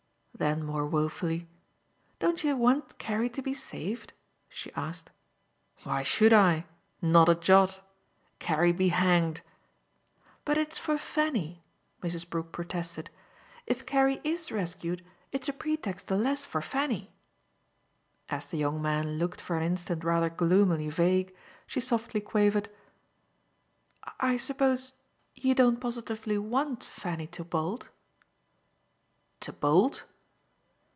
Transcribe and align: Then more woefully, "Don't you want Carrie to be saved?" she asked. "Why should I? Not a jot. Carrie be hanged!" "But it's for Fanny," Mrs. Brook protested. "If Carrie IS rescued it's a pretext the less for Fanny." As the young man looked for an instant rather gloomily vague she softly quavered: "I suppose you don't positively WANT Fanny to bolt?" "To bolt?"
Then 0.33 0.63
more 0.63 0.87
woefully, 0.87 1.47
"Don't 2.17 2.43
you 2.43 2.55
want 2.57 2.97
Carrie 2.97 3.29
to 3.29 3.43
be 3.43 3.53
saved?" 3.53 4.13
she 4.49 4.73
asked. 4.73 5.11
"Why 5.83 6.01
should 6.01 6.33
I? 6.33 6.65
Not 6.99 7.29
a 7.29 7.35
jot. 7.35 7.79
Carrie 8.39 8.71
be 8.71 8.87
hanged!" 8.87 9.41
"But 10.43 10.57
it's 10.57 10.79
for 10.79 10.97
Fanny," 10.97 11.61
Mrs. 12.01 12.27
Brook 12.27 12.51
protested. 12.51 13.11
"If 13.67 13.85
Carrie 13.85 14.19
IS 14.23 14.51
rescued 14.51 15.05
it's 15.31 15.47
a 15.47 15.53
pretext 15.53 16.07
the 16.07 16.17
less 16.17 16.43
for 16.43 16.59
Fanny." 16.63 17.11
As 18.27 18.47
the 18.47 18.57
young 18.57 18.81
man 18.81 19.19
looked 19.19 19.39
for 19.39 19.55
an 19.57 19.63
instant 19.63 20.03
rather 20.03 20.31
gloomily 20.31 20.89
vague 20.89 21.35
she 21.67 21.79
softly 21.81 22.19
quavered: 22.19 22.67
"I 24.19 24.37
suppose 24.37 24.95
you 25.35 25.53
don't 25.53 25.79
positively 25.79 26.39
WANT 26.39 26.83
Fanny 26.83 27.27
to 27.27 27.43
bolt?" 27.43 27.89
"To 29.41 29.53
bolt?" 29.53 30.05